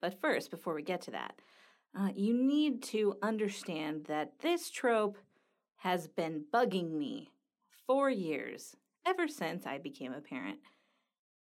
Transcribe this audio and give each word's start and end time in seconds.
But 0.00 0.20
first, 0.20 0.50
before 0.50 0.74
we 0.74 0.82
get 0.82 1.02
to 1.02 1.10
that, 1.12 1.34
uh, 1.98 2.10
you 2.14 2.34
need 2.34 2.82
to 2.84 3.16
understand 3.22 4.04
that 4.06 4.38
this 4.40 4.70
trope 4.70 5.18
has 5.78 6.06
been 6.06 6.44
bugging 6.52 6.92
me 6.92 7.32
for 7.86 8.10
years, 8.10 8.76
ever 9.06 9.26
since 9.26 9.66
I 9.66 9.78
became 9.78 10.12
a 10.12 10.20
parent. 10.20 10.58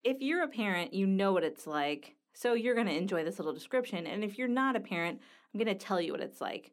If 0.03 0.21
you're 0.21 0.43
a 0.43 0.49
parent, 0.49 0.93
you 0.93 1.07
know 1.07 1.33
what 1.33 1.45
it's 1.45 1.67
like, 1.67 2.17
so 2.35 2.55
you're 2.55 2.75
going 2.75 2.89
to 2.89 2.97
enjoy 2.97 3.25
this 3.25 3.39
little 3.39 3.53
description. 3.53 4.07
And 4.07 4.25
if 4.25 4.37
you're 4.37 4.49
not 4.49 4.77
a 4.77 4.81
parent, 4.81 5.21
I'm 5.53 5.59
going 5.59 5.77
to 5.77 5.85
tell 5.85 6.01
you 6.01 6.13
what 6.13 6.21
it's 6.21 6.41
like. 6.41 6.73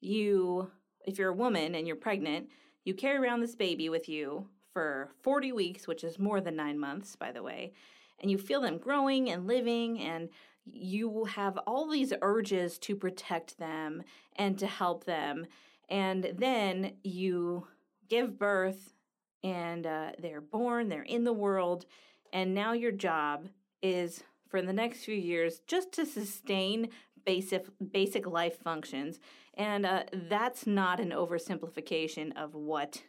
You, 0.00 0.70
if 1.06 1.18
you're 1.18 1.30
a 1.30 1.34
woman 1.34 1.74
and 1.74 1.86
you're 1.86 1.96
pregnant, 1.96 2.48
you 2.84 2.92
carry 2.92 3.16
around 3.16 3.40
this 3.40 3.56
baby 3.56 3.88
with 3.88 4.08
you 4.08 4.46
for 4.72 5.08
40 5.22 5.52
weeks, 5.52 5.88
which 5.88 6.04
is 6.04 6.18
more 6.18 6.40
than 6.40 6.56
nine 6.56 6.78
months, 6.78 7.16
by 7.16 7.32
the 7.32 7.42
way, 7.42 7.72
and 8.20 8.30
you 8.30 8.36
feel 8.36 8.60
them 8.60 8.78
growing 8.78 9.30
and 9.30 9.46
living 9.46 10.00
and 10.00 10.28
you 10.70 11.24
have 11.24 11.58
all 11.66 11.88
these 11.88 12.12
urges 12.22 12.78
to 12.78 12.96
protect 12.96 13.58
them 13.58 14.02
and 14.36 14.58
to 14.58 14.66
help 14.66 15.04
them. 15.04 15.46
And 15.88 16.32
then 16.36 16.94
you 17.02 17.66
give 18.08 18.38
birth 18.38 18.94
and 19.42 19.86
uh, 19.86 20.12
they're 20.18 20.40
born, 20.40 20.88
they're 20.88 21.02
in 21.02 21.24
the 21.24 21.32
world, 21.32 21.84
and 22.32 22.54
now 22.54 22.72
your 22.72 22.92
job 22.92 23.48
is 23.82 24.24
for 24.48 24.62
the 24.62 24.72
next 24.72 25.04
few 25.04 25.14
years 25.14 25.60
just 25.66 25.92
to 25.92 26.06
sustain 26.06 26.88
basic 27.26 27.66
basic 27.92 28.26
life 28.26 28.58
functions. 28.58 29.20
And 29.54 29.86
uh, 29.86 30.04
that's 30.12 30.66
not 30.66 30.98
an 30.98 31.10
oversimplification 31.10 32.36
of 32.36 32.54
what 32.54 33.02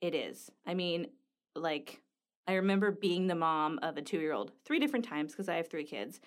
it 0.00 0.14
is. 0.14 0.50
I 0.66 0.74
mean, 0.74 1.08
like 1.54 2.00
I 2.46 2.54
remember 2.54 2.90
being 2.90 3.26
the 3.26 3.34
mom 3.34 3.78
of 3.82 3.96
a 3.96 4.02
two 4.02 4.18
year 4.18 4.32
old 4.32 4.52
three 4.64 4.78
different 4.78 5.04
times 5.04 5.32
because 5.32 5.48
I 5.48 5.56
have 5.56 5.68
three 5.68 5.84
kids 5.84 6.20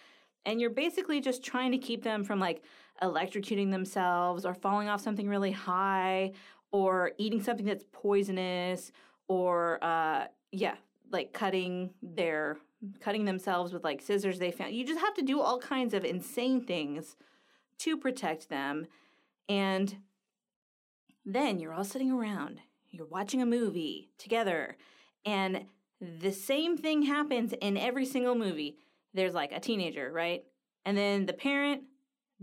and 0.46 0.60
you're 0.60 0.70
basically 0.70 1.22
just 1.22 1.44
trying 1.44 1.72
to 1.72 1.78
keep 1.78 2.04
them 2.04 2.24
from 2.24 2.40
like 2.40 2.64
electrocuting 3.02 3.72
themselves 3.72 4.46
or 4.46 4.54
falling 4.54 4.88
off 4.88 5.02
something 5.02 5.28
really 5.28 5.52
high 5.52 6.32
or 6.72 7.12
eating 7.18 7.42
something 7.42 7.66
that's 7.66 7.86
poisonous 7.92 8.92
or 9.28 9.84
uh 9.84 10.26
yeah 10.52 10.76
like 11.12 11.34
cutting 11.34 11.92
their 12.02 12.58
cutting 13.00 13.26
themselves 13.26 13.72
with 13.72 13.84
like 13.84 14.02
scissors 14.02 14.40
they 14.40 14.52
found. 14.52 14.74
You 14.74 14.86
just 14.86 15.00
have 15.00 15.14
to 15.14 15.22
do 15.22 15.40
all 15.40 15.60
kinds 15.60 15.94
of 15.94 16.04
insane 16.04 16.66
things 16.66 17.16
to 17.80 17.96
protect 17.96 18.50
them. 18.50 18.88
And 19.48 19.98
then 21.26 21.60
you're 21.60 21.74
all 21.74 21.86
sitting 21.86 22.12
around 22.12 22.60
you're 22.94 23.08
watching 23.08 23.42
a 23.42 23.46
movie 23.46 24.12
together 24.18 24.78
and 25.26 25.66
the 26.00 26.32
same 26.32 26.78
thing 26.78 27.04
happens 27.04 27.54
in 27.60 27.76
every 27.76 28.06
single 28.06 28.36
movie 28.36 28.78
there's 29.14 29.34
like 29.34 29.52
a 29.52 29.60
teenager, 29.60 30.12
right? 30.12 30.44
And 30.86 30.98
then 30.98 31.26
the 31.26 31.34
parent 31.34 31.84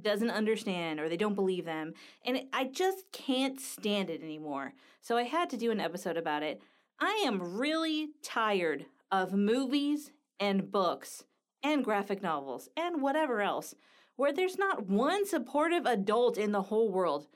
doesn't 0.01 0.31
understand 0.31 0.99
or 1.01 1.09
they 1.09 1.17
don't 1.17 1.35
believe 1.35 1.65
them. 1.65 1.93
And 2.25 2.43
I 2.53 2.65
just 2.65 3.05
can't 3.13 3.61
stand 3.61 4.11
it 4.11 4.23
anymore. 4.23 4.73
So 5.03 5.17
I 5.17 5.25
had 5.25 5.51
to 5.51 5.57
do 5.57 5.71
an 5.71 5.81
episode 5.81 6.17
about 6.17 6.43
it. 6.43 6.61
I 6.99 7.23
am 7.27 7.59
really 7.59 8.11
tired 8.23 8.87
of 9.11 9.33
movies 9.33 10.11
and 10.39 10.71
books 10.71 11.25
and 11.63 11.85
graphic 11.85 12.23
novels 12.23 12.69
and 12.77 13.03
whatever 13.03 13.41
else 13.41 13.75
where 14.17 14.33
there's 14.33 14.59
not 14.59 14.87
one 14.87 15.27
supportive 15.27 15.87
adult 15.87 16.37
in 16.37 16.53
the 16.53 16.63
whole 16.63 16.91
world. 16.91 17.27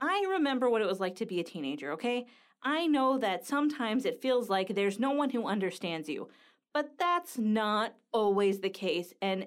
I 0.00 0.24
remember 0.30 0.70
what 0.70 0.80
it 0.80 0.86
was 0.86 1.00
like 1.00 1.16
to 1.16 1.26
be 1.26 1.40
a 1.40 1.44
teenager, 1.44 1.92
okay? 1.92 2.26
I 2.62 2.86
know 2.86 3.18
that 3.18 3.44
sometimes 3.44 4.04
it 4.04 4.22
feels 4.22 4.48
like 4.48 4.68
there's 4.68 5.00
no 5.00 5.10
one 5.10 5.30
who 5.30 5.46
understands 5.46 6.08
you. 6.08 6.28
But 6.72 6.98
that's 6.98 7.38
not 7.38 7.94
always 8.12 8.60
the 8.60 8.70
case. 8.70 9.12
And 9.20 9.46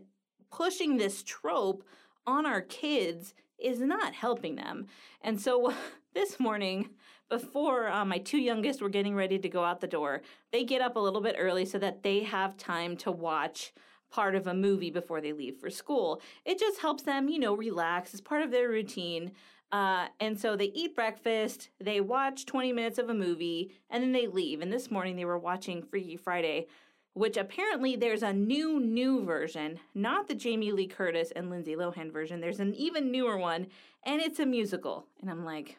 pushing 0.51 0.97
this 0.97 1.23
trope 1.23 1.83
on 2.25 2.45
our 2.45 2.61
kids 2.61 3.33
is 3.57 3.79
not 3.79 4.13
helping 4.13 4.55
them. 4.55 4.87
And 5.21 5.39
so 5.39 5.73
this 6.13 6.39
morning, 6.39 6.89
before 7.29 7.87
uh, 7.87 8.05
my 8.05 8.17
two 8.17 8.37
youngest 8.37 8.81
were 8.81 8.89
getting 8.89 9.15
ready 9.15 9.39
to 9.39 9.49
go 9.49 9.63
out 9.63 9.81
the 9.81 9.87
door, 9.87 10.21
they 10.51 10.63
get 10.63 10.81
up 10.81 10.95
a 10.95 10.99
little 10.99 11.21
bit 11.21 11.35
early 11.37 11.65
so 11.65 11.79
that 11.79 12.03
they 12.03 12.21
have 12.21 12.57
time 12.57 12.95
to 12.97 13.11
watch 13.11 13.73
part 14.11 14.35
of 14.35 14.45
a 14.45 14.53
movie 14.53 14.91
before 14.91 15.21
they 15.21 15.33
leave 15.33 15.57
for 15.57 15.71
school. 15.71 16.21
It 16.45 16.59
just 16.59 16.79
helps 16.79 17.03
them, 17.03 17.29
you 17.29 17.39
know, 17.39 17.55
relax. 17.55 18.13
It's 18.13 18.21
part 18.21 18.43
of 18.43 18.51
their 18.51 18.69
routine. 18.69 19.31
Uh, 19.71 20.05
and 20.19 20.39
so 20.39 20.55
they 20.55 20.71
eat 20.75 20.95
breakfast, 20.95 21.71
they 21.79 21.99
watch 21.99 22.45
20 22.45 22.71
minutes 22.73 22.99
of 22.99 23.09
a 23.09 23.13
movie, 23.13 23.71
and 23.89 24.03
then 24.03 24.11
they 24.11 24.27
leave. 24.27 24.61
And 24.61 24.71
this 24.71 24.91
morning 24.91 25.15
they 25.15 25.25
were 25.25 25.39
watching 25.39 25.81
Freaky 25.81 26.15
Friday 26.15 26.67
which 27.13 27.37
apparently 27.37 27.95
there's 27.95 28.23
a 28.23 28.33
new, 28.33 28.79
new 28.79 29.23
version, 29.23 29.79
not 29.93 30.27
the 30.27 30.35
Jamie 30.35 30.71
Lee 30.71 30.87
Curtis 30.87 31.31
and 31.35 31.49
Lindsay 31.49 31.75
Lohan 31.75 32.11
version. 32.11 32.41
There's 32.41 32.59
an 32.59 32.73
even 32.73 33.11
newer 33.11 33.37
one, 33.37 33.67
and 34.03 34.21
it's 34.21 34.39
a 34.39 34.45
musical. 34.45 35.05
And 35.21 35.29
I'm 35.29 35.45
like, 35.45 35.77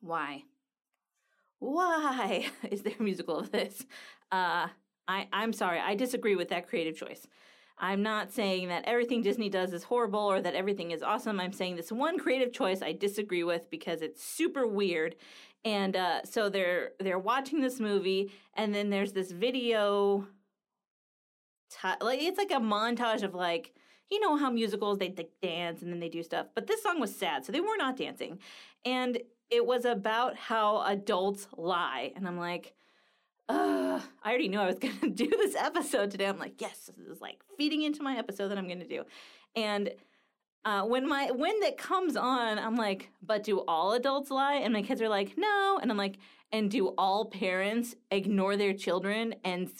why? 0.00 0.44
Why 1.58 2.48
is 2.70 2.82
there 2.82 2.94
a 2.98 3.02
musical 3.02 3.38
of 3.38 3.50
this? 3.50 3.86
Uh, 4.30 4.68
I, 5.08 5.28
I'm 5.32 5.52
sorry, 5.52 5.80
I 5.80 5.94
disagree 5.94 6.36
with 6.36 6.50
that 6.50 6.68
creative 6.68 6.96
choice. 6.96 7.26
I'm 7.78 8.02
not 8.02 8.30
saying 8.30 8.68
that 8.68 8.84
everything 8.86 9.22
Disney 9.22 9.48
does 9.48 9.72
is 9.72 9.82
horrible 9.84 10.20
or 10.20 10.40
that 10.40 10.54
everything 10.54 10.92
is 10.92 11.02
awesome. 11.02 11.40
I'm 11.40 11.52
saying 11.52 11.76
this 11.76 11.90
one 11.90 12.18
creative 12.18 12.52
choice 12.52 12.82
I 12.82 12.92
disagree 12.92 13.42
with 13.42 13.68
because 13.68 14.00
it's 14.00 14.22
super 14.22 14.66
weird 14.66 15.16
and 15.64 15.96
uh, 15.96 16.22
so 16.24 16.48
they're 16.48 16.92
they're 17.00 17.18
watching 17.18 17.60
this 17.60 17.80
movie 17.80 18.32
and 18.54 18.74
then 18.74 18.90
there's 18.90 19.12
this 19.12 19.30
video 19.30 20.26
t- 21.70 21.88
like 22.00 22.20
it's 22.20 22.38
like 22.38 22.50
a 22.50 22.60
montage 22.60 23.22
of 23.22 23.34
like 23.34 23.72
you 24.10 24.20
know 24.20 24.36
how 24.36 24.50
musicals 24.50 24.98
they 24.98 25.12
like, 25.16 25.30
dance 25.42 25.82
and 25.82 25.92
then 25.92 26.00
they 26.00 26.08
do 26.08 26.22
stuff 26.22 26.46
but 26.54 26.66
this 26.66 26.82
song 26.82 27.00
was 27.00 27.14
sad 27.14 27.44
so 27.44 27.52
they 27.52 27.60
were 27.60 27.76
not 27.78 27.96
dancing 27.96 28.38
and 28.84 29.18
it 29.50 29.64
was 29.64 29.84
about 29.84 30.36
how 30.36 30.82
adults 30.82 31.48
lie 31.56 32.12
and 32.16 32.26
i'm 32.26 32.38
like 32.38 32.74
Ugh, 33.48 34.00
I 34.22 34.28
already 34.28 34.48
knew 34.48 34.58
I 34.58 34.66
was 34.66 34.78
going 34.80 34.98
to 35.00 35.10
do 35.10 35.28
this 35.28 35.54
episode 35.54 36.10
today. 36.10 36.26
I'm 36.26 36.38
like, 36.38 36.60
yes, 36.60 36.90
this 36.96 37.06
is 37.06 37.20
like 37.20 37.42
feeding 37.58 37.82
into 37.82 38.02
my 38.02 38.16
episode 38.16 38.48
that 38.48 38.58
I'm 38.58 38.66
going 38.66 38.80
to 38.80 38.88
do. 38.88 39.04
And 39.54 39.90
uh, 40.64 40.82
when 40.82 41.08
my 41.08 41.30
when 41.30 41.60
that 41.60 41.76
comes 41.76 42.16
on, 42.16 42.58
I'm 42.58 42.76
like, 42.76 43.10
but 43.22 43.42
do 43.42 43.60
all 43.68 43.92
adults 43.92 44.30
lie? 44.30 44.56
And 44.56 44.72
my 44.72 44.82
kids 44.82 45.02
are 45.02 45.08
like, 45.08 45.34
no. 45.36 45.78
And 45.80 45.90
I'm 45.90 45.98
like, 45.98 46.16
and 46.52 46.70
do 46.70 46.88
all 46.96 47.26
parents 47.26 47.94
ignore 48.10 48.56
their 48.56 48.72
children 48.72 49.34
and 49.44 49.70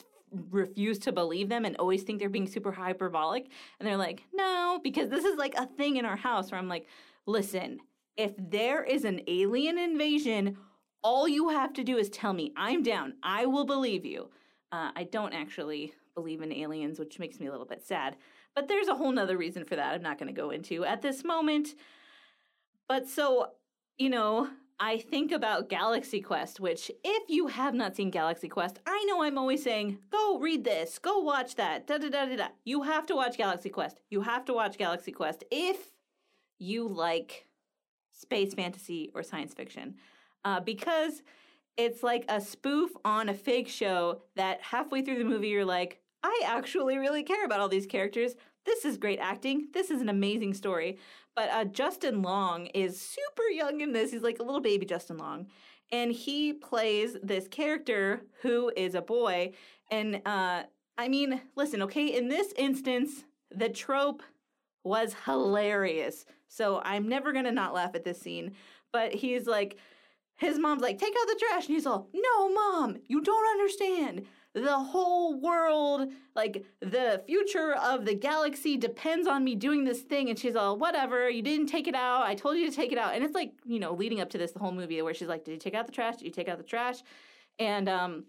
refuse 0.51 0.99
to 0.99 1.13
believe 1.13 1.49
them 1.49 1.65
and 1.65 1.77
always 1.77 2.03
think 2.03 2.19
they're 2.19 2.29
being 2.29 2.47
super 2.47 2.73
hyperbolic? 2.73 3.47
And 3.79 3.87
they're 3.87 3.97
like, 3.97 4.25
no, 4.35 4.81
because 4.83 5.09
this 5.09 5.25
is 5.25 5.39
like 5.39 5.55
a 5.55 5.67
thing 5.67 5.97
in 5.97 6.05
our 6.05 6.17
house 6.17 6.51
where 6.51 6.59
I'm 6.59 6.69
like, 6.69 6.87
listen, 7.27 7.79
if 8.17 8.33
there 8.37 8.85
is 8.85 9.05
an 9.05 9.23
alien 9.27 9.79
invasion, 9.79 10.59
all 11.03 11.27
you 11.29 11.49
have 11.49 11.73
to 11.75 11.85
do 11.85 11.97
is 11.97 12.11
tell 12.11 12.33
me. 12.33 12.53
I'm 12.57 12.83
down. 12.83 13.15
I 13.23 13.47
will 13.47 13.65
believe 13.65 14.05
you. 14.05 14.31
Uh, 14.71 14.91
I 14.95 15.05
don't 15.05 15.33
actually 15.33 15.93
believe 16.15 16.43
in 16.43 16.53
aliens, 16.53 16.99
which 16.99 17.19
makes 17.19 17.41
me 17.41 17.47
a 17.47 17.51
little 17.51 17.67
bit 17.67 17.87
sad. 17.87 18.17
But 18.55 18.69
there's 18.69 18.89
a 18.89 18.95
whole 18.95 19.13
nother 19.13 19.37
reason 19.37 19.65
for 19.65 19.77
that 19.77 19.95
I'm 19.95 20.03
not 20.03 20.19
going 20.19 20.33
to 20.33 20.41
go 20.41 20.51
into 20.51 20.85
at 20.85 21.03
this 21.03 21.25
moment. 21.25 21.75
But 22.89 23.09
so, 23.09 23.49
you 23.99 24.11
know, 24.11 24.49
I 24.79 24.99
think 24.99 25.33
about 25.33 25.69
Galaxy 25.69 26.21
Quest, 26.21 26.61
which, 26.61 26.91
if 27.03 27.29
you 27.29 27.47
have 27.47 27.75
not 27.75 27.97
seen 27.97 28.11
Galaxy 28.11 28.49
Quest, 28.49 28.81
I 28.87 29.05
know 29.09 29.23
I'm 29.23 29.39
always 29.39 29.63
saying, 29.63 29.99
go 30.11 30.39
read 30.39 30.65
this, 30.65 30.99
go 30.99 31.19
watch 31.19 31.55
that, 31.57 31.87
da 31.87 31.99
da 31.99 32.09
da 32.09 32.27
da 32.27 32.37
da. 32.37 32.49
You 32.65 32.83
have 32.83 33.07
to 33.07 33.15
watch 33.15 33.39
Galaxy 33.39 33.71
Quest. 33.71 34.01
You 34.11 34.23
have 34.23 34.45
to 34.47 34.53
watch 34.53 34.77
Galaxy 34.77 35.13
Quest 35.13 35.45
if 35.51 35.93
you 36.59 36.89
like 36.89 37.47
space 38.13 38.55
fantasy 38.55 39.11
or 39.15 39.23
science 39.23 39.55
fiction. 39.55 39.95
Uh, 40.45 40.61
because 40.61 41.23
it's 41.77 42.03
like 42.03 42.25
a 42.29 42.41
spoof 42.41 42.91
on 43.05 43.29
a 43.29 43.35
fake 43.35 43.69
show 43.69 44.23
that 44.37 44.61
halfway 44.61 45.03
through 45.03 45.19
the 45.19 45.25
movie 45.25 45.49
you're 45.49 45.65
like, 45.65 46.01
I 46.25 46.41
actually 46.47 46.97
really 46.97 47.23
care 47.23 47.45
about 47.45 47.61
all 47.61 47.69
these 47.69 47.85
characters. 47.85 48.35
This 48.65 48.87
is 48.87 48.97
great 48.97 49.19
acting. 49.19 49.69
This 49.75 49.91
is 49.91 50.01
an 50.01 50.09
amazing 50.09 50.55
story. 50.55 50.97
But 51.37 51.51
uh, 51.51 51.65
Justin 51.67 52.23
Long 52.23 52.67
is 52.69 52.99
super 52.99 53.43
young 53.53 53.83
in 53.83 53.93
this. 53.93 54.11
He's 54.11 54.23
like 54.23 54.39
a 54.39 54.43
little 54.43 54.63
baby 54.63 54.87
Justin 54.87 55.19
Long. 55.19 55.49
And 55.93 56.11
he 56.13 56.55
plays 56.55 57.19
this 57.23 57.47
character 57.47 58.23
who 58.41 58.73
is 58.75 58.95
a 58.95 59.03
boy. 59.03 59.53
And 59.91 60.23
uh, 60.25 60.63
I 60.97 61.09
mean, 61.09 61.43
listen, 61.57 61.83
okay, 61.83 62.07
in 62.07 62.29
this 62.29 62.55
instance, 62.57 63.25
the 63.51 63.69
trope 63.69 64.23
was 64.83 65.15
hilarious. 65.27 66.25
So 66.49 66.81
I'm 66.87 67.07
never 67.07 67.33
going 67.33 67.45
to 67.45 67.53
not 67.53 67.75
laugh 67.75 67.95
at 67.95 68.05
this 68.05 68.19
scene. 68.19 68.55
But 68.95 69.13
he's 69.13 69.47
like, 69.47 69.77
his 70.37 70.59
mom's 70.59 70.81
like, 70.81 70.99
take 70.99 71.15
out 71.21 71.27
the 71.27 71.39
trash. 71.39 71.67
And 71.67 71.75
he's 71.75 71.87
all, 71.87 72.09
no, 72.15 72.49
mom, 72.49 72.97
you 73.09 73.21
don't 73.21 73.51
understand. 73.51 74.25
The 74.55 74.79
whole 74.79 75.41
world, 75.41 76.13
like 76.37 76.65
the 76.81 77.23
future 77.27 77.75
of 77.75 78.05
the 78.05 78.15
galaxy 78.15 78.77
depends 78.77 79.27
on 79.27 79.43
me 79.43 79.57
doing 79.57 79.85
this 79.85 80.01
thing. 80.03 80.31
And 80.31 80.39
she's 80.39 80.55
all, 80.55 80.79
whatever, 80.79 81.29
you 81.29 81.43
didn't 81.43 81.67
take 81.67 81.89
it 81.89 81.95
out. 81.95 82.23
I 82.23 82.37
told 82.37 82.57
you 82.57 82.71
to 82.71 82.75
take 82.75 82.93
it 82.93 82.99
out. 82.99 83.15
And 83.15 83.25
it's 83.25 83.35
like, 83.35 83.53
you 83.65 83.81
know, 83.81 83.93
leading 83.95 84.21
up 84.21 84.31
to 84.31 84.39
this, 84.39 84.53
the 84.53 84.61
whole 84.61 84.73
movie 84.73 85.03
where 85.03 85.13
she's 85.13 85.29
like, 85.29 85.45
did 85.45 85.53
you 85.53 85.59
take 85.59 85.75
out 85.75 85.87
the 85.87 85.93
trash? 85.93 86.19
Did 86.19 86.27
you 86.27 86.31
take 86.31 86.49
out 86.49 86.59
the 86.59 86.65
trash? 86.65 86.99
And 87.59 87.89
um, 87.89 88.25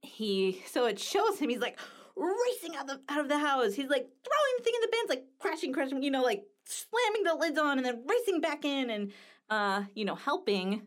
he, 0.00 0.62
so 0.66 0.86
it 0.86 0.98
shows 0.98 1.38
him, 1.38 1.50
he's 1.50 1.60
like, 1.60 1.78
racing 2.16 2.76
out, 2.76 2.86
the, 2.86 3.00
out 3.08 3.20
of 3.20 3.28
the 3.28 3.38
house. 3.38 3.74
He's 3.74 3.88
like 3.88 4.08
throwing 4.24 4.54
the 4.58 4.64
thing 4.64 4.72
in 4.76 4.80
the 4.80 4.88
bins, 4.92 5.10
like 5.10 5.24
crashing, 5.38 5.72
crashing, 5.72 6.02
you 6.02 6.10
know, 6.10 6.22
like 6.22 6.44
slamming 6.64 7.24
the 7.24 7.34
lids 7.34 7.58
on 7.58 7.78
and 7.78 7.84
then 7.84 8.02
racing 8.06 8.40
back 8.40 8.64
in 8.64 8.88
and, 8.88 9.12
uh, 9.50 9.82
you 9.94 10.04
know, 10.04 10.14
helping 10.14 10.82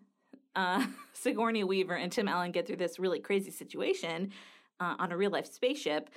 uh, 0.57 0.85
Sigourney 1.13 1.63
Weaver 1.63 1.93
and 1.93 2.11
Tim 2.11 2.27
Allen 2.27 2.51
get 2.51 2.67
through 2.67 2.77
this 2.77 2.99
really 2.99 3.19
crazy 3.19 3.51
situation 3.51 4.33
uh, 4.81 4.95
on 4.99 5.13
a 5.13 5.17
real 5.17 5.31
life 5.31 5.51
spaceship. 5.51 6.09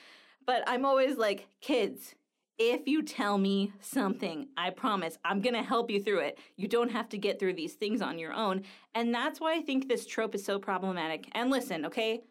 But 0.44 0.64
I'm 0.66 0.84
always 0.84 1.16
like, 1.16 1.46
kids, 1.60 2.14
if 2.58 2.86
you 2.86 3.02
tell 3.02 3.38
me 3.38 3.72
something, 3.80 4.48
I 4.56 4.70
promise 4.70 5.18
I'm 5.24 5.40
going 5.40 5.54
to 5.54 5.62
help 5.62 5.90
you 5.90 6.02
through 6.02 6.20
it. 6.20 6.38
You 6.56 6.68
don't 6.68 6.90
have 6.90 7.08
to 7.10 7.18
get 7.18 7.38
through 7.38 7.54
these 7.54 7.74
things 7.74 8.02
on 8.02 8.18
your 8.18 8.32
own. 8.32 8.64
And 8.94 9.14
that's 9.14 9.40
why 9.40 9.54
I 9.54 9.60
think 9.60 9.88
this 9.88 10.06
trope 10.06 10.34
is 10.34 10.44
so 10.44 10.58
problematic. 10.58 11.28
And 11.32 11.50
listen, 11.50 11.86
okay? 11.86 12.22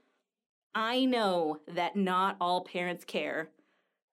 I 0.76 1.06
know 1.06 1.60
that 1.68 1.96
not 1.96 2.36
all 2.40 2.64
parents 2.64 3.06
care, 3.06 3.50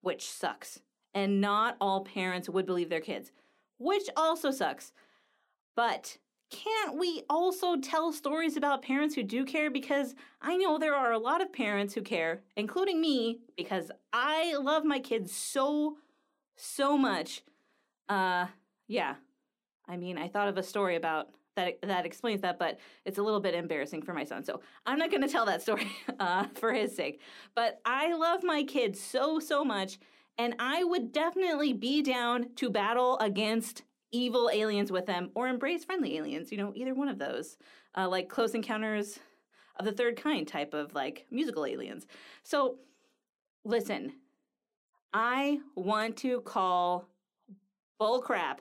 which 0.01 0.27
sucks. 0.27 0.81
And 1.13 1.41
not 1.41 1.77
all 1.81 2.05
parents 2.05 2.49
would 2.49 2.67
believe 2.67 2.89
their 2.89 3.01
kids, 3.01 3.33
which 3.79 4.09
also 4.17 4.51
sucks. 4.51 4.93
But 5.75 6.19
can't 6.51 6.97
we 6.97 7.23
also 7.29 7.77
tell 7.77 8.13
stories 8.13 8.57
about 8.57 8.83
parents 8.83 9.15
who 9.15 9.23
do 9.23 9.45
care? 9.45 9.71
Because 9.71 10.15
I 10.41 10.57
know 10.57 10.79
there 10.79 10.95
are 10.95 11.13
a 11.13 11.19
lot 11.19 11.43
of 11.43 11.53
parents 11.53 11.95
who 11.95 12.03
care, 12.03 12.43
including 12.57 13.01
me, 13.01 13.41
because 13.57 13.91
I 14.13 14.55
love 14.57 14.85
my 14.85 15.01
kids 15.01 15.33
so, 15.33 15.97
so 16.57 16.97
much. 16.97 17.43
Uh, 18.09 18.47
yeah. 18.87 19.17
I 19.89 19.97
mean, 19.97 20.19
I 20.19 20.29
thought 20.29 20.49
of 20.49 20.57
a 20.57 20.63
story 20.63 20.97
about 20.97 21.29
that 21.57 21.79
that 21.83 22.07
explains 22.07 22.43
that, 22.43 22.59
but 22.59 22.79
it's 23.05 23.19
a 23.19 23.23
little 23.23 23.41
bit 23.41 23.55
embarrassing 23.55 24.03
for 24.03 24.13
my 24.13 24.25
son. 24.25 24.45
So 24.45 24.61
I'm 24.85 24.99
not 24.99 25.11
going 25.11 25.23
to 25.27 25.29
tell 25.29 25.47
that 25.47 25.63
story 25.63 25.91
uh, 26.21 26.47
for 26.55 26.73
his 26.73 26.95
sake. 26.95 27.21
But 27.55 27.81
I 27.85 28.15
love 28.15 28.45
my 28.45 28.63
kids 28.63 29.01
so 29.01 29.41
so 29.41 29.65
much, 29.65 29.99
and 30.39 30.55
I 30.59 30.85
would 30.85 31.13
definitely 31.13 31.73
be 31.73 32.03
down 32.03 32.51
to 32.57 32.71
battle 32.71 33.19
against 33.19 33.83
evil 34.13 34.51
aliens 34.53 34.93
with 34.93 35.07
them 35.07 35.31
or 35.35 35.49
embrace 35.49 35.85
friendly 35.85 36.17
aliens. 36.17 36.51
You 36.53 36.59
know, 36.59 36.73
either 36.75 36.95
one 36.95 37.09
of 37.09 37.19
those, 37.19 37.57
uh, 37.97 38.09
like 38.09 38.29
Close 38.29 38.55
Encounters 38.55 39.19
of 39.79 39.85
the 39.85 39.93
Third 39.93 40.17
Kind 40.17 40.49
type 40.49 40.75
of 40.75 40.95
like 40.95 41.27
musical 41.31 41.67
aliens. 41.67 42.07
So 42.43 42.77
listen, 43.65 44.13
I 45.13 45.61
want 45.75 46.17
to 46.19 46.41
call 46.43 47.09
bull 47.99 48.21
crap 48.21 48.61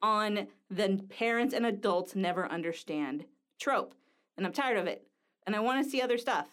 on 0.00 0.48
the 0.70 1.00
parents 1.08 1.54
and 1.54 1.64
adults 1.64 2.16
never 2.16 2.50
understand 2.50 3.24
trope. 3.60 3.94
And 4.36 4.46
I'm 4.46 4.52
tired 4.52 4.78
of 4.78 4.86
it. 4.86 5.06
And 5.46 5.54
I 5.54 5.60
want 5.60 5.84
to 5.84 5.88
see 5.88 6.00
other 6.00 6.18
stuff. 6.18 6.48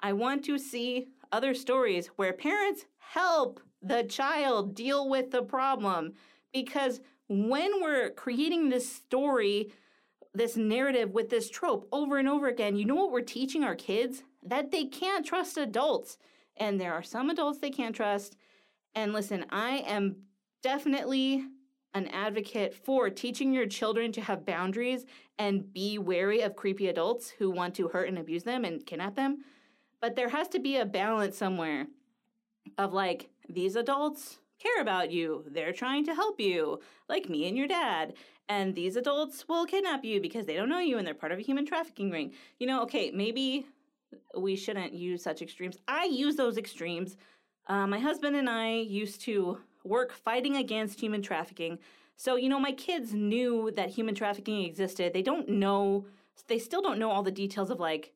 I 0.00 0.12
want 0.12 0.44
to 0.46 0.58
see 0.58 1.08
other 1.32 1.54
stories 1.54 2.08
where 2.16 2.32
parents 2.32 2.86
help 2.98 3.60
the 3.82 4.02
child 4.02 4.74
deal 4.74 5.08
with 5.08 5.30
the 5.30 5.42
problem. 5.42 6.14
Because 6.52 7.00
when 7.30 7.80
we're 7.80 8.10
creating 8.10 8.68
this 8.68 8.90
story, 8.90 9.72
this 10.34 10.56
narrative 10.56 11.12
with 11.12 11.30
this 11.30 11.48
trope 11.48 11.86
over 11.92 12.18
and 12.18 12.28
over 12.28 12.48
again, 12.48 12.74
you 12.74 12.84
know 12.84 12.96
what 12.96 13.12
we're 13.12 13.20
teaching 13.20 13.62
our 13.62 13.76
kids? 13.76 14.24
That 14.42 14.72
they 14.72 14.86
can't 14.86 15.24
trust 15.24 15.56
adults. 15.56 16.18
And 16.56 16.80
there 16.80 16.92
are 16.92 17.04
some 17.04 17.30
adults 17.30 17.60
they 17.60 17.70
can't 17.70 17.94
trust. 17.94 18.36
And 18.96 19.12
listen, 19.12 19.46
I 19.50 19.84
am 19.86 20.16
definitely 20.60 21.44
an 21.94 22.08
advocate 22.08 22.74
for 22.74 23.08
teaching 23.10 23.52
your 23.52 23.66
children 23.66 24.10
to 24.12 24.20
have 24.22 24.44
boundaries 24.44 25.06
and 25.38 25.72
be 25.72 25.98
wary 25.98 26.40
of 26.40 26.56
creepy 26.56 26.88
adults 26.88 27.30
who 27.30 27.48
want 27.48 27.76
to 27.76 27.86
hurt 27.88 28.08
and 28.08 28.18
abuse 28.18 28.42
them 28.42 28.64
and 28.64 28.84
kidnap 28.84 29.14
them. 29.14 29.44
But 30.00 30.16
there 30.16 30.30
has 30.30 30.48
to 30.48 30.58
be 30.58 30.78
a 30.78 30.84
balance 30.84 31.38
somewhere 31.38 31.86
of 32.76 32.92
like, 32.92 33.30
these 33.48 33.76
adults 33.76 34.38
care 34.60 34.80
about 34.80 35.10
you. 35.10 35.44
They're 35.50 35.72
trying 35.72 36.04
to 36.06 36.14
help 36.14 36.40
you, 36.40 36.80
like 37.08 37.28
me 37.28 37.48
and 37.48 37.56
your 37.56 37.68
dad. 37.68 38.14
And 38.48 38.74
these 38.74 38.96
adults 38.96 39.46
will 39.48 39.64
kidnap 39.64 40.04
you 40.04 40.20
because 40.20 40.46
they 40.46 40.56
don't 40.56 40.68
know 40.68 40.80
you 40.80 40.98
and 40.98 41.06
they're 41.06 41.14
part 41.14 41.32
of 41.32 41.38
a 41.38 41.42
human 41.42 41.66
trafficking 41.66 42.10
ring. 42.10 42.32
You 42.58 42.66
know, 42.66 42.82
okay, 42.82 43.10
maybe 43.10 43.66
we 44.36 44.56
shouldn't 44.56 44.92
use 44.92 45.22
such 45.22 45.40
extremes. 45.42 45.78
I 45.86 46.04
use 46.04 46.36
those 46.36 46.58
extremes. 46.58 47.16
Uh, 47.68 47.86
my 47.86 47.98
husband 47.98 48.36
and 48.36 48.50
I 48.50 48.74
used 48.78 49.20
to 49.22 49.58
work 49.84 50.12
fighting 50.12 50.56
against 50.56 51.00
human 51.00 51.22
trafficking. 51.22 51.78
So, 52.16 52.36
you 52.36 52.48
know, 52.48 52.60
my 52.60 52.72
kids 52.72 53.14
knew 53.14 53.70
that 53.76 53.90
human 53.90 54.14
trafficking 54.14 54.64
existed. 54.64 55.12
They 55.12 55.22
don't 55.22 55.48
know, 55.48 56.06
they 56.48 56.58
still 56.58 56.82
don't 56.82 56.98
know 56.98 57.10
all 57.10 57.22
the 57.22 57.30
details 57.30 57.70
of 57.70 57.80
like, 57.80 58.12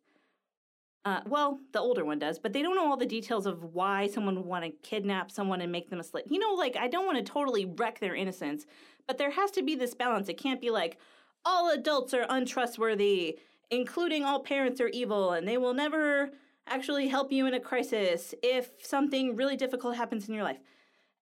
uh, 1.04 1.20
well, 1.26 1.60
the 1.72 1.80
older 1.80 2.04
one 2.04 2.18
does, 2.18 2.38
but 2.38 2.52
they 2.52 2.62
don't 2.62 2.76
know 2.76 2.88
all 2.88 2.96
the 2.96 3.06
details 3.06 3.46
of 3.46 3.62
why 3.62 4.06
someone 4.06 4.36
would 4.36 4.46
want 4.46 4.64
to 4.64 4.70
kidnap 4.88 5.30
someone 5.30 5.60
and 5.60 5.70
make 5.70 5.90
them 5.90 6.00
a 6.00 6.04
slave. 6.04 6.24
You 6.28 6.38
know, 6.38 6.54
like, 6.54 6.76
I 6.76 6.88
don't 6.88 7.06
want 7.06 7.18
to 7.18 7.32
totally 7.32 7.66
wreck 7.66 8.00
their 8.00 8.14
innocence, 8.14 8.64
but 9.06 9.18
there 9.18 9.30
has 9.30 9.50
to 9.52 9.62
be 9.62 9.74
this 9.76 9.94
balance. 9.94 10.28
It 10.28 10.38
can't 10.38 10.60
be 10.60 10.70
like, 10.70 10.98
all 11.44 11.70
adults 11.70 12.14
are 12.14 12.26
untrustworthy, 12.28 13.38
including 13.70 14.24
all 14.24 14.40
parents 14.40 14.80
are 14.80 14.88
evil, 14.88 15.32
and 15.32 15.46
they 15.46 15.58
will 15.58 15.74
never 15.74 16.30
actually 16.66 17.08
help 17.08 17.30
you 17.30 17.46
in 17.46 17.52
a 17.52 17.60
crisis 17.60 18.34
if 18.42 18.70
something 18.82 19.36
really 19.36 19.56
difficult 19.56 19.96
happens 19.96 20.28
in 20.28 20.34
your 20.34 20.44
life 20.44 20.60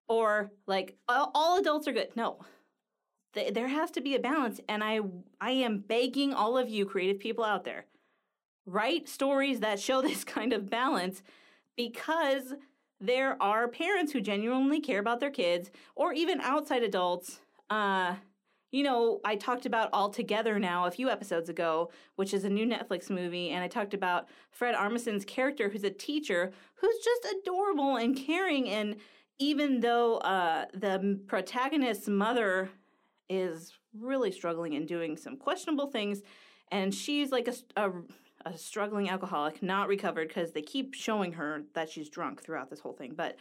or 0.09 0.53
like 0.67 0.97
all, 1.09 1.59
adults 1.59 1.89
are 1.89 1.93
good. 1.93 2.15
No, 2.17 2.41
Th- 3.35 3.53
there 3.53 3.69
has 3.69 3.91
to 3.93 4.01
be 4.01 4.15
a 4.15 4.21
balance, 4.21 4.61
and 4.69 4.85
I 4.85 5.01
I 5.41 5.53
am 5.53 5.79
begging 5.79 6.35
all 6.35 6.59
of 6.59 6.69
you 6.69 6.85
creative 6.85 7.19
people 7.19 7.45
out 7.45 7.65
there, 7.65 7.87
write 8.67 9.09
stories 9.09 9.61
that 9.61 9.81
show 9.81 10.03
this 10.03 10.25
kind 10.25 10.53
of 10.53 10.71
balance, 10.71 11.23
because 11.77 12.55
there 13.01 13.41
are 13.43 13.67
parents 13.67 14.13
who 14.13 14.21
genuinely 14.21 14.81
care 14.81 15.01
about 15.01 15.21
their 15.21 15.31
kids, 15.31 15.71
or 15.97 16.13
even 16.13 16.41
outside 16.41 16.83
adults. 16.83 17.41
Uh, 17.69 18.15
you 18.71 18.83
know, 18.83 19.21
I 19.25 19.37
talked 19.37 19.67
about 19.67 19.91
All 19.93 20.09
Together 20.09 20.59
now 20.59 20.87
a 20.87 20.91
few 20.91 21.11
episodes 21.11 21.49
ago, 21.51 21.91
which 22.17 22.33
is 22.33 22.45
a 22.45 22.51
new 22.51 22.67
Netflix 22.67 23.11
movie, 23.11 23.51
and 23.51 23.63
I 23.63 23.69
talked 23.69 23.93
about 23.93 24.29
Fred 24.51 24.75
Armisen's 24.75 25.25
character, 25.25 25.69
who's 25.69 25.85
a 25.85 25.91
teacher 25.91 26.53
who's 26.77 26.99
just 27.05 27.35
adorable 27.37 27.97
and 27.97 28.17
caring 28.17 28.69
and 28.69 28.97
even 29.39 29.81
though 29.81 30.19
uh, 30.19 30.67
the 30.73 31.19
protagonist's 31.27 32.09
mother 32.09 32.71
is 33.29 33.73
really 33.99 34.31
struggling 34.31 34.75
and 34.75 34.87
doing 34.87 35.17
some 35.17 35.37
questionable 35.37 35.89
things, 35.89 36.23
and 36.71 36.95
she's 36.95 37.31
like 37.31 37.49
a, 37.49 37.55
a, 37.77 37.91
a 38.45 38.57
struggling 38.57 39.09
alcoholic, 39.09 39.63
not 39.63 39.89
recovered 39.89 40.29
because 40.29 40.53
they 40.53 40.63
keep 40.63 40.95
showing 40.95 41.33
her 41.33 41.63
that 41.75 41.91
she's 41.91 42.09
drunk 42.09 42.43
throughout 42.43 42.71
this 42.71 42.81
whole 42.81 42.93
thing. 42.93 43.15
But, 43.17 43.37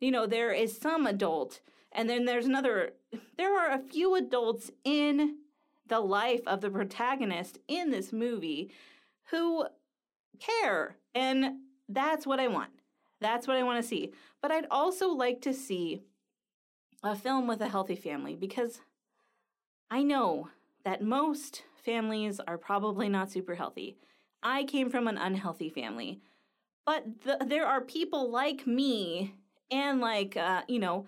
you 0.00 0.10
know, 0.10 0.26
there 0.26 0.52
is 0.52 0.76
some 0.76 1.06
adult, 1.06 1.60
and 1.92 2.08
then 2.08 2.24
there's 2.24 2.46
another, 2.46 2.92
there 3.36 3.58
are 3.58 3.72
a 3.72 3.82
few 3.82 4.14
adults 4.14 4.70
in 4.84 5.36
the 5.86 6.00
life 6.00 6.42
of 6.46 6.60
the 6.60 6.70
protagonist 6.70 7.58
in 7.68 7.90
this 7.90 8.12
movie 8.12 8.72
who 9.30 9.66
care. 10.38 10.96
And 11.14 11.60
that's 11.88 12.26
what 12.26 12.40
I 12.40 12.48
want. 12.48 12.70
That's 13.20 13.46
what 13.46 13.56
I 13.56 13.62
want 13.62 13.80
to 13.82 13.88
see. 13.88 14.12
But 14.42 14.50
I'd 14.50 14.66
also 14.70 15.08
like 15.08 15.40
to 15.42 15.54
see 15.54 16.02
a 17.02 17.14
film 17.14 17.46
with 17.46 17.60
a 17.60 17.68
healthy 17.68 17.96
family 17.96 18.36
because 18.36 18.80
I 19.90 20.02
know 20.02 20.48
that 20.84 21.02
most 21.02 21.62
families 21.84 22.40
are 22.40 22.58
probably 22.58 23.08
not 23.08 23.30
super 23.30 23.54
healthy. 23.54 23.96
I 24.42 24.64
came 24.64 24.90
from 24.90 25.08
an 25.08 25.18
unhealthy 25.18 25.70
family. 25.70 26.20
But 26.84 27.04
the, 27.22 27.44
there 27.44 27.66
are 27.66 27.80
people 27.80 28.30
like 28.30 28.66
me 28.66 29.34
and 29.70 30.00
like, 30.00 30.36
uh, 30.36 30.62
you 30.68 30.78
know, 30.78 31.06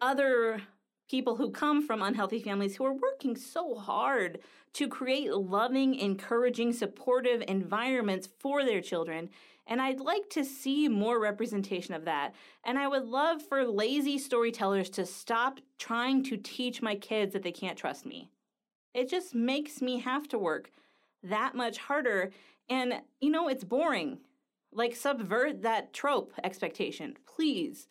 other 0.00 0.62
people 1.08 1.36
who 1.36 1.50
come 1.50 1.86
from 1.86 2.02
unhealthy 2.02 2.40
families 2.40 2.76
who 2.76 2.86
are 2.86 2.94
working 2.94 3.36
so 3.36 3.74
hard 3.74 4.38
to 4.72 4.88
create 4.88 5.32
loving, 5.32 5.94
encouraging, 5.96 6.72
supportive 6.72 7.42
environments 7.48 8.28
for 8.38 8.64
their 8.64 8.80
children. 8.80 9.28
And 9.66 9.82
I'd 9.82 10.00
like 10.00 10.30
to 10.30 10.44
see 10.44 10.88
more 10.88 11.20
representation 11.20 11.94
of 11.94 12.04
that. 12.04 12.34
And 12.64 12.78
I 12.78 12.88
would 12.88 13.04
love 13.04 13.42
for 13.42 13.66
lazy 13.66 14.18
storytellers 14.18 14.88
to 14.90 15.04
stop 15.04 15.60
trying 15.78 16.22
to 16.24 16.36
teach 16.36 16.80
my 16.80 16.94
kids 16.94 17.32
that 17.32 17.42
they 17.42 17.52
can't 17.52 17.78
trust 17.78 18.06
me. 18.06 18.30
It 18.94 19.08
just 19.08 19.34
makes 19.34 19.82
me 19.82 19.98
have 20.00 20.26
to 20.28 20.38
work 20.38 20.70
that 21.22 21.54
much 21.54 21.78
harder. 21.78 22.30
And, 22.68 23.00
you 23.20 23.30
know, 23.30 23.48
it's 23.48 23.64
boring. 23.64 24.18
Like, 24.72 24.94
subvert 24.94 25.62
that 25.62 25.92
trope 25.92 26.32
expectation, 26.44 27.16
please 27.26 27.88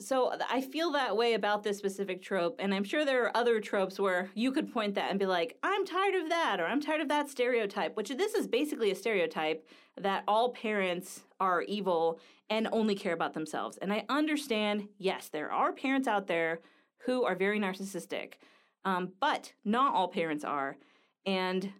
so 0.00 0.32
I 0.50 0.60
feel 0.60 0.90
that 0.92 1.16
way 1.16 1.34
about 1.34 1.62
this 1.62 1.78
specific 1.78 2.20
trope, 2.20 2.56
and 2.58 2.74
I'm 2.74 2.84
sure 2.84 3.04
there 3.04 3.24
are 3.24 3.36
other 3.36 3.60
tropes 3.60 4.00
where 4.00 4.28
you 4.34 4.50
could 4.50 4.72
point 4.72 4.94
that 4.96 5.10
and 5.10 5.18
be 5.18 5.26
like, 5.26 5.56
I'm 5.62 5.86
tired 5.86 6.16
of 6.16 6.28
that, 6.30 6.58
or 6.60 6.66
I'm 6.66 6.80
tired 6.80 7.00
of 7.00 7.08
that 7.08 7.30
stereotype, 7.30 7.96
which 7.96 8.08
this 8.08 8.34
is 8.34 8.48
basically 8.48 8.90
a 8.90 8.96
stereotype 8.96 9.66
that 10.00 10.24
all 10.26 10.50
parents 10.50 11.20
are 11.38 11.62
evil 11.62 12.18
and 12.50 12.68
only 12.72 12.96
care 12.96 13.12
about 13.12 13.34
themselves. 13.34 13.76
And 13.78 13.92
I 13.92 14.04
understand, 14.08 14.88
yes, 14.98 15.28
there 15.28 15.52
are 15.52 15.72
parents 15.72 16.08
out 16.08 16.26
there 16.26 16.60
who 17.06 17.24
are 17.24 17.36
very 17.36 17.60
narcissistic, 17.60 18.34
um, 18.84 19.12
but 19.20 19.52
not 19.64 19.94
all 19.94 20.08
parents 20.08 20.44
are. 20.44 20.76
And 21.26 21.72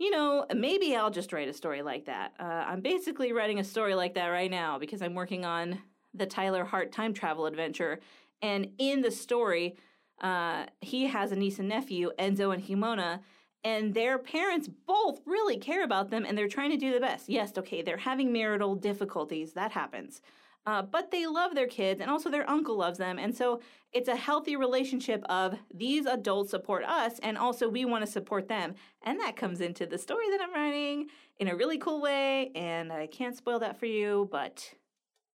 you 0.00 0.10
know, 0.10 0.46
maybe 0.56 0.96
I'll 0.96 1.10
just 1.10 1.30
write 1.30 1.48
a 1.48 1.52
story 1.52 1.82
like 1.82 2.06
that. 2.06 2.32
Uh, 2.40 2.44
I'm 2.44 2.80
basically 2.80 3.34
writing 3.34 3.58
a 3.60 3.64
story 3.64 3.94
like 3.94 4.14
that 4.14 4.28
right 4.28 4.50
now 4.50 4.78
because 4.78 5.02
I'm 5.02 5.14
working 5.14 5.44
on 5.44 5.78
the 6.14 6.24
Tyler 6.24 6.64
Hart 6.64 6.90
time 6.90 7.12
travel 7.12 7.44
adventure. 7.44 8.00
And 8.40 8.70
in 8.78 9.02
the 9.02 9.10
story, 9.10 9.76
uh, 10.22 10.64
he 10.80 11.06
has 11.06 11.32
a 11.32 11.36
niece 11.36 11.58
and 11.58 11.68
nephew, 11.68 12.12
Enzo 12.18 12.52
and 12.54 12.64
Himona, 12.64 13.20
and 13.62 13.92
their 13.92 14.18
parents 14.18 14.70
both 14.86 15.20
really 15.26 15.58
care 15.58 15.84
about 15.84 16.08
them 16.08 16.24
and 16.24 16.36
they're 16.36 16.48
trying 16.48 16.70
to 16.70 16.78
do 16.78 16.94
the 16.94 17.00
best. 17.00 17.28
Yes, 17.28 17.52
okay, 17.58 17.82
they're 17.82 17.98
having 17.98 18.32
marital 18.32 18.74
difficulties, 18.74 19.52
that 19.52 19.72
happens. 19.72 20.22
Uh, 20.70 20.82
but 20.82 21.10
they 21.10 21.26
love 21.26 21.56
their 21.56 21.66
kids 21.66 22.00
and 22.00 22.08
also 22.08 22.30
their 22.30 22.48
uncle 22.48 22.76
loves 22.76 22.96
them. 22.96 23.18
And 23.18 23.36
so 23.36 23.60
it's 23.92 24.06
a 24.06 24.14
healthy 24.14 24.54
relationship 24.54 25.24
of 25.28 25.58
these 25.74 26.06
adults 26.06 26.52
support 26.52 26.84
us 26.84 27.18
and 27.24 27.36
also 27.36 27.68
we 27.68 27.84
want 27.84 28.06
to 28.06 28.10
support 28.10 28.46
them. 28.46 28.76
And 29.02 29.18
that 29.18 29.34
comes 29.34 29.60
into 29.60 29.84
the 29.84 29.98
story 29.98 30.30
that 30.30 30.40
I'm 30.40 30.54
writing 30.54 31.08
in 31.40 31.48
a 31.48 31.56
really 31.56 31.76
cool 31.76 32.00
way. 32.00 32.52
And 32.54 32.92
I 32.92 33.08
can't 33.08 33.36
spoil 33.36 33.58
that 33.58 33.80
for 33.80 33.86
you, 33.86 34.28
but 34.30 34.74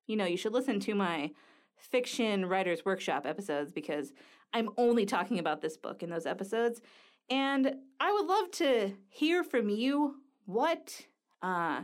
you 0.06 0.16
know, 0.16 0.24
you 0.24 0.38
should 0.38 0.54
listen 0.54 0.80
to 0.80 0.94
my 0.94 1.32
fiction 1.76 2.46
writers 2.46 2.86
workshop 2.86 3.26
episodes 3.26 3.70
because 3.70 4.14
I'm 4.54 4.70
only 4.78 5.04
talking 5.04 5.38
about 5.38 5.60
this 5.60 5.76
book 5.76 6.02
in 6.02 6.08
those 6.08 6.24
episodes. 6.24 6.80
And 7.28 7.74
I 8.00 8.10
would 8.10 8.26
love 8.26 8.50
to 8.52 8.94
hear 9.10 9.44
from 9.44 9.68
you 9.68 10.14
what 10.46 11.08
uh, 11.42 11.82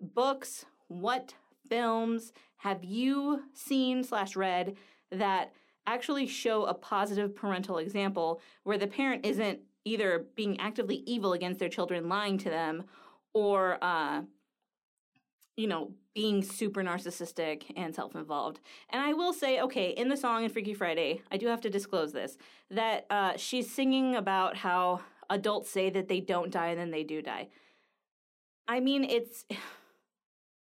books, 0.00 0.64
what 0.88 1.34
films 1.68 2.32
have 2.64 2.82
you 2.82 3.42
seen 3.52 4.02
slash 4.02 4.34
read 4.34 4.74
that 5.12 5.52
actually 5.86 6.26
show 6.26 6.64
a 6.64 6.72
positive 6.72 7.36
parental 7.36 7.76
example 7.76 8.40
where 8.62 8.78
the 8.78 8.86
parent 8.86 9.26
isn't 9.26 9.60
either 9.84 10.24
being 10.34 10.58
actively 10.58 11.02
evil 11.06 11.34
against 11.34 11.60
their 11.60 11.68
children, 11.68 12.08
lying 12.08 12.38
to 12.38 12.48
them, 12.48 12.84
or 13.34 13.76
uh, 13.84 14.22
you 15.58 15.66
know, 15.66 15.92
being 16.14 16.42
super 16.42 16.82
narcissistic 16.82 17.64
and 17.76 17.94
self 17.94 18.14
involved. 18.14 18.60
And 18.88 19.02
I 19.02 19.12
will 19.12 19.34
say, 19.34 19.60
okay, 19.60 19.90
in 19.90 20.08
the 20.08 20.16
song 20.16 20.42
in 20.42 20.48
Freaky 20.48 20.72
Friday, 20.72 21.20
I 21.30 21.36
do 21.36 21.48
have 21.48 21.60
to 21.60 21.70
disclose 21.70 22.12
this 22.12 22.38
that 22.70 23.04
uh, 23.10 23.36
she's 23.36 23.70
singing 23.70 24.16
about 24.16 24.56
how 24.56 25.02
adults 25.28 25.68
say 25.68 25.90
that 25.90 26.08
they 26.08 26.20
don't 26.20 26.50
die 26.50 26.68
and 26.68 26.80
then 26.80 26.90
they 26.90 27.04
do 27.04 27.20
die. 27.20 27.48
I 28.66 28.80
mean, 28.80 29.04
it's. 29.04 29.44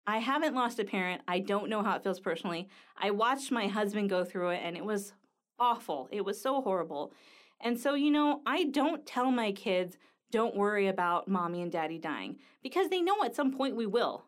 I 0.08 0.18
haven't 0.18 0.56
lost 0.56 0.80
a 0.80 0.84
parent. 0.84 1.22
I 1.28 1.40
don't 1.40 1.70
know 1.70 1.84
how 1.84 1.96
it 1.96 2.04
feels 2.04 2.20
personally. 2.20 2.68
I 2.98 3.12
watched 3.12 3.52
my 3.52 3.68
husband 3.68 4.10
go 4.10 4.24
through 4.24 4.50
it 4.50 4.62
and 4.64 4.76
it 4.76 4.86
was 4.86 5.14
awful. 5.60 6.10
It 6.12 6.26
was 6.26 6.42
so 6.42 6.62
horrible. 6.62 7.14
And 7.60 7.80
so, 7.80 7.94
you 7.94 8.12
know, 8.12 8.42
I 8.46 8.64
don't 8.64 9.06
tell 9.06 9.32
my 9.32 9.52
kids, 9.52 9.98
don't 10.32 10.56
worry 10.56 10.88
about 10.88 11.28
mommy 11.28 11.62
and 11.62 11.72
daddy 11.72 12.00
dying 12.00 12.38
because 12.64 12.90
they 12.90 13.02
know 13.02 13.24
at 13.24 13.36
some 13.36 13.52
point 13.52 13.76
we 13.76 13.86
will. 13.86 14.26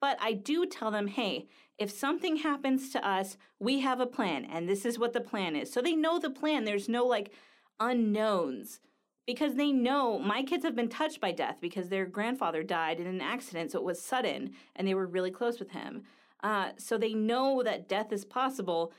But 0.00 0.16
I 0.20 0.32
do 0.32 0.66
tell 0.66 0.90
them, 0.90 1.08
hey, 1.08 1.48
if 1.76 1.90
something 1.90 2.36
happens 2.36 2.90
to 2.90 3.06
us, 3.06 3.36
we 3.58 3.80
have 3.80 4.00
a 4.00 4.06
plan, 4.06 4.44
and 4.44 4.68
this 4.68 4.84
is 4.84 4.98
what 4.98 5.12
the 5.12 5.20
plan 5.20 5.56
is. 5.56 5.72
So 5.72 5.80
they 5.80 5.94
know 5.94 6.18
the 6.18 6.30
plan. 6.30 6.64
There's 6.64 6.88
no 6.88 7.04
like 7.04 7.32
unknowns 7.80 8.80
because 9.28 9.56
they 9.56 9.72
know 9.72 10.18
my 10.18 10.42
kids 10.42 10.64
have 10.64 10.74
been 10.74 10.88
touched 10.88 11.20
by 11.20 11.30
death 11.32 11.58
because 11.60 11.90
their 11.90 12.06
grandfather 12.06 12.62
died 12.62 12.98
in 12.98 13.06
an 13.06 13.20
accident, 13.20 13.70
so 13.70 13.78
it 13.78 13.84
was 13.84 14.00
sudden, 14.00 14.52
and 14.74 14.88
they 14.88 14.94
were 14.94 15.06
really 15.06 15.30
close 15.30 15.58
with 15.58 15.72
him. 15.72 16.04
Uh, 16.42 16.70
so 16.78 16.96
they 16.96 17.12
know 17.12 17.62
that 17.62 17.90
death 17.90 18.10
is 18.10 18.24
possible. 18.24 18.90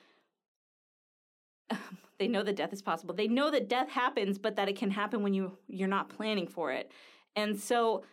they 2.20 2.28
know 2.28 2.44
that 2.44 2.58
death 2.58 2.72
is 2.72 2.84
possible. 2.84 3.16
They 3.16 3.28
know 3.28 3.50
that 3.50 3.68
death 3.68 3.90
happens, 3.90 4.38
but 4.38 4.56
that 4.56 4.70
it 4.70 4.76
can 4.76 4.92
happen 4.92 5.24
when 5.24 5.34
you 5.34 5.58
you're 5.68 5.88
not 5.88 6.10
planning 6.10 6.46
for 6.46 6.72
it. 6.72 6.92
And 7.36 7.60
so 7.60 8.04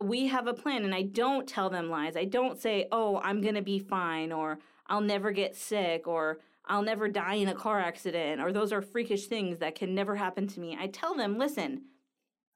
we 0.00 0.26
have 0.26 0.48
a 0.48 0.54
plan 0.54 0.84
and 0.84 0.92
I 0.92 1.02
don't 1.02 1.46
tell 1.46 1.70
them 1.70 1.88
lies. 1.88 2.16
I 2.16 2.24
don't 2.24 2.58
say, 2.58 2.88
"Oh, 2.90 3.20
I'm 3.22 3.40
going 3.40 3.54
to 3.54 3.62
be 3.62 3.78
fine" 3.78 4.32
or 4.32 4.58
"I'll 4.88 5.00
never 5.00 5.30
get 5.30 5.54
sick" 5.54 6.08
or 6.08 6.40
"I'll 6.64 6.82
never 6.82 7.08
die 7.08 7.34
in 7.34 7.48
a 7.48 7.54
car 7.54 7.80
accident" 7.80 8.40
or 8.40 8.52
those 8.52 8.72
are 8.72 8.82
freakish 8.82 9.26
things 9.26 9.58
that 9.58 9.74
can 9.74 9.94
never 9.94 10.16
happen 10.16 10.46
to 10.48 10.60
me. 10.60 10.76
I 10.78 10.86
tell 10.86 11.14
them, 11.14 11.38
"Listen, 11.38 11.82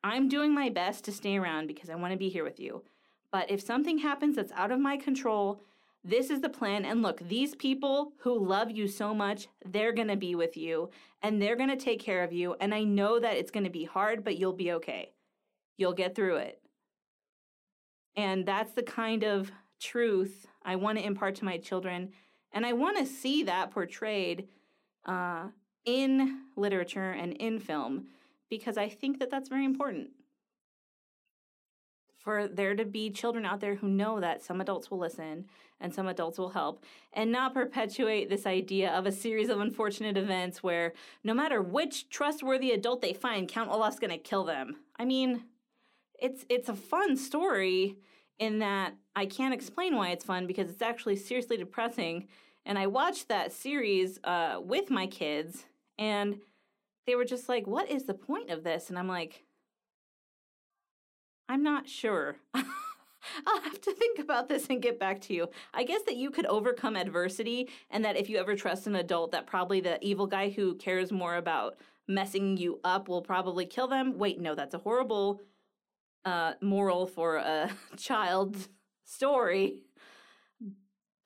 I'm 0.03 0.29
doing 0.29 0.55
my 0.55 0.69
best 0.69 1.05
to 1.05 1.13
stay 1.13 1.37
around 1.37 1.67
because 1.67 1.91
I 1.91 1.97
want 1.97 2.13
to 2.13 2.19
be 2.19 2.29
here 2.29 2.45
with 2.45 2.61
you. 2.61 2.85
But 3.33 3.51
if 3.51 3.61
something 3.61 3.99
happens 3.99 4.37
that's 4.37 4.53
out 4.53 4.71
of 4.71 4.79
my 4.79 4.97
control, 4.97 5.61
this 6.05 6.31
is 6.31 6.41
the 6.41 6.49
plan. 6.49 6.85
And 6.85 7.03
look, 7.03 7.19
these 7.29 7.57
people 7.57 8.13
who 8.19 8.39
love 8.39 8.71
you 8.71 8.87
so 8.87 9.13
much, 9.13 9.49
they're 9.65 9.93
going 9.93 10.09
to 10.09 10.17
be 10.17 10.37
with 10.37 10.57
you 10.57 10.91
and 11.23 11.43
they're 11.43 11.57
going 11.57 11.71
to 11.71 11.77
take 11.77 12.01
care 12.01 12.23
of 12.23 12.33
you. 12.33 12.55
And 12.61 12.73
I 12.73 12.85
know 12.85 13.19
that 13.19 13.37
it's 13.37 13.51
going 13.51 13.65
to 13.65 13.71
be 13.71 13.85
hard, 13.85 14.23
but 14.23 14.39
you'll 14.39 14.53
be 14.53 14.73
okay. 14.73 15.11
You'll 15.77 15.93
get 15.93 16.15
through 16.15 16.37
it. 16.37 16.63
And 18.15 18.47
that's 18.47 18.73
the 18.73 18.85
kind 18.85 19.25
of 19.25 19.51
truth 19.81 20.47
I 20.63 20.77
want 20.77 20.99
to 20.99 21.05
impart 21.05 21.35
to 21.37 21.45
my 21.45 21.59
children. 21.59 22.13
And 22.57 22.65
I 22.65 22.73
want 22.73 22.97
to 22.97 23.05
see 23.05 23.43
that 23.43 23.71
portrayed 23.71 24.49
uh, 25.05 25.49
in 25.85 26.39
literature 26.57 27.11
and 27.11 27.35
in 27.35 27.61
film 27.61 28.07
because 28.49 28.79
I 28.79 28.89
think 28.89 29.19
that 29.19 29.31
that's 29.31 29.51
very 29.51 29.67
important. 29.67 30.09
For 32.17 32.49
there 32.49 32.75
to 32.75 32.87
be 32.87 33.11
children 33.11 33.45
out 33.45 33.61
there 33.61 33.75
who 33.75 33.89
know 33.89 34.21
that 34.21 34.43
some 34.43 34.63
adults 34.63 34.91
will 34.91 34.97
listen 34.97 35.45
and 35.83 35.95
some 35.95 36.09
adults 36.09 36.39
will 36.39 36.49
help, 36.49 36.83
and 37.13 37.31
not 37.31 37.53
perpetuate 37.53 38.31
this 38.31 38.47
idea 38.47 38.91
of 38.91 39.05
a 39.05 39.13
series 39.13 39.51
of 39.51 39.61
unfortunate 39.61 40.17
events 40.17 40.63
where 40.63 40.95
no 41.23 41.35
matter 41.35 41.61
which 41.61 42.09
trustworthy 42.09 42.71
adult 42.71 43.03
they 43.03 43.13
find, 43.13 43.51
Count 43.51 43.71
Olaf's 43.71 43.99
going 43.99 44.11
to 44.11 44.17
kill 44.17 44.45
them. 44.45 44.77
I 44.99 45.05
mean, 45.05 45.45
it's 46.19 46.47
it's 46.49 46.71
a 46.71 46.75
fun 46.75 47.19
story 47.19 47.99
in 48.39 48.61
that 48.61 48.95
I 49.15 49.27
can't 49.27 49.55
explain 49.55 49.97
why 49.97 50.11
it's 50.11 50.25
fun 50.25 50.47
because 50.47 50.71
it's 50.71 50.83
actually 50.83 51.17
seriously 51.17 51.59
depressing. 51.59 52.29
And 52.67 52.79
I 52.79 52.89
watched 52.89 53.29
that 53.29 53.53
series 53.53 54.19
uh, 54.25 54.59
with 54.61 54.91
my 54.91 55.07
kids, 55.07 55.65
and 55.99 56.41
they 57.07 57.15
were 57.15 57.25
just 57.25 57.49
like, 57.49 57.67
"What 57.67 57.89
is 57.89 58.05
the 58.05 58.15
point 58.15 58.51
of 58.51 58.65
this?" 58.65 58.91
And 58.91 58.99
I'm 58.99 59.07
like, 59.07 59.45
"I'm 61.49 61.63
not 61.63 61.89
sure." 61.89 62.39
I'll 63.47 63.61
have 63.61 63.81
to 63.83 63.93
think 63.93 64.19
about 64.19 64.49
this 64.49 64.67
and 64.69 64.83
get 64.83 64.99
back 64.99 65.21
to 65.23 65.35
you. 65.35 65.49
I 65.75 65.85
guess 65.85 66.03
that 66.03 66.17
you 66.17 66.31
could 66.31 66.47
overcome 66.47 66.97
adversity, 66.97 67.69
and 67.89 68.05
that 68.05 68.17
if 68.17 68.29
you 68.29 68.37
ever 68.37 68.57
trust 68.57 68.89
an 68.89 68.97
adult, 68.97 69.31
that 69.31 69.47
probably 69.47 69.81
the 69.81 70.05
evil 70.05 70.27
guy 70.27 70.51
who 70.51 70.75
cares 70.75 71.13
more 71.13 71.37
about 71.37 71.77
messing 72.09 72.57
you 72.57 72.81
up 72.83 73.09
will 73.09 73.23
probably 73.23 73.65
kill 73.65 73.87
them. 73.87 74.19
Wait, 74.19 74.41
no, 74.41 74.57
that's 74.57 74.75
a 74.75 74.79
horrible 74.79 75.41
uh, 76.25 76.55
moral 76.61 77.07
for 77.07 77.37
a 77.37 77.71
child 77.97 78.57
story. 79.05 79.83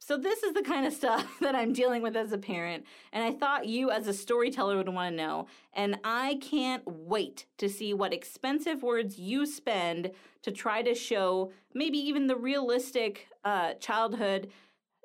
So, 0.02 0.16
this 0.16 0.42
is 0.42 0.54
the 0.54 0.62
kind 0.62 0.86
of 0.86 0.94
stuff 0.94 1.30
that 1.40 1.54
I'm 1.54 1.74
dealing 1.74 2.02
with 2.02 2.16
as 2.16 2.32
a 2.32 2.38
parent, 2.38 2.84
and 3.12 3.22
I 3.22 3.32
thought 3.32 3.66
you, 3.66 3.90
as 3.90 4.08
a 4.08 4.14
storyteller, 4.14 4.76
would 4.78 4.88
want 4.88 5.12
to 5.12 5.16
know. 5.16 5.46
And 5.74 6.00
I 6.02 6.38
can't 6.40 6.82
wait 6.86 7.44
to 7.58 7.68
see 7.68 7.92
what 7.92 8.14
expensive 8.14 8.82
words 8.82 9.18
you 9.18 9.44
spend 9.44 10.10
to 10.42 10.50
try 10.50 10.80
to 10.82 10.94
show 10.94 11.52
maybe 11.74 11.98
even 11.98 12.26
the 12.26 12.36
realistic 12.36 13.28
uh, 13.44 13.74
childhood 13.74 14.50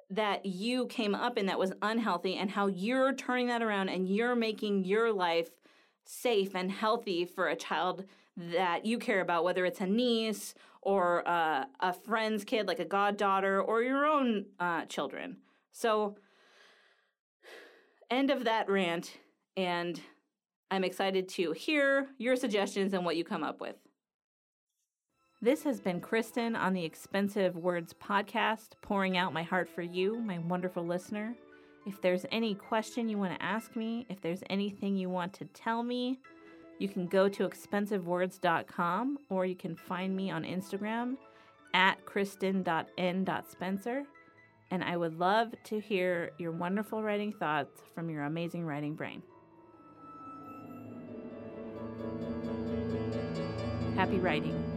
that 0.10 0.46
you 0.46 0.88
came 0.88 1.14
up 1.14 1.38
in 1.38 1.48
that 1.48 1.60
was 1.60 1.74
unhealthy, 1.82 2.36
and 2.36 2.50
how 2.50 2.68
you're 2.68 3.14
turning 3.14 3.48
that 3.48 3.62
around 3.62 3.90
and 3.90 4.08
you're 4.08 4.36
making 4.36 4.86
your 4.86 5.12
life 5.12 5.50
safe 6.06 6.56
and 6.56 6.72
healthy 6.72 7.26
for 7.26 7.50
a 7.50 7.56
child 7.56 8.06
that 8.38 8.86
you 8.86 9.00
care 9.00 9.22
about, 9.22 9.44
whether 9.44 9.66
it's 9.66 9.82
a 9.82 9.88
niece 9.88 10.54
or 10.82 11.28
uh, 11.28 11.66
a 11.80 11.94
friend's 11.94 12.44
kid, 12.44 12.68
like 12.68 12.80
a 12.80 12.86
goddaughter, 12.86 13.62
or 13.62 13.82
your 13.82 14.06
own 14.06 14.46
uh, 14.60 14.86
children. 14.86 15.38
So 15.72 16.16
end 18.10 18.30
of 18.30 18.44
that 18.44 18.70
rant, 18.70 19.18
and 19.58 20.00
I'm 20.70 20.84
excited 20.84 21.28
to 21.30 21.54
hear 21.54 22.08
your 22.18 22.36
suggestions 22.36 22.94
and 22.94 23.06
what 23.06 23.16
you 23.16 23.24
come 23.24 23.44
up 23.44 23.62
with. 23.62 23.76
This 25.42 25.64
has 25.64 25.80
been 25.80 26.00
Kristen 26.00 26.56
on 26.56 26.74
the 26.74 26.84
Expensive 26.84 27.56
Words 27.56 27.94
podcast, 27.94 28.70
pouring 28.82 29.18
out 29.18 29.34
my 29.34 29.44
heart 29.44 29.70
for 29.70 29.82
you, 29.82 30.20
my 30.20 30.40
wonderful 30.40 30.86
listener. 30.86 31.36
If 31.86 32.02
there's 32.02 32.26
any 32.32 32.56
question 32.56 33.10
you 33.10 33.18
want 33.18 33.38
to 33.38 33.46
ask 33.46 33.76
me, 33.76 34.08
if 34.10 34.22
there's 34.22 34.42
anything 34.50 34.98
you 34.98 35.10
want 35.10 35.34
to 35.34 35.46
tell 35.46 35.84
me, 35.84 36.20
you 36.80 36.88
can 36.88 37.08
go 37.08 37.28
to 37.30 37.48
expensivewords.com 37.48 39.20
or 39.30 39.46
you 39.46 39.56
can 39.56 39.76
find 39.76 40.16
me 40.16 40.32
on 40.32 40.44
Instagram 40.44 41.18
at 41.74 42.06
kristen.n.spencer. 42.06 44.04
And 44.72 44.84
I 44.84 44.98
would 44.98 45.20
love 45.20 45.54
to 45.66 45.80
hear 45.80 46.32
your 46.38 46.52
wonderful 46.52 47.04
writing 47.04 47.32
thoughts 47.32 47.82
from 47.94 48.10
your 48.10 48.24
amazing 48.24 48.66
writing 48.66 48.96
brain. 48.96 49.22
Happy 53.96 54.18
writing. 54.18 54.75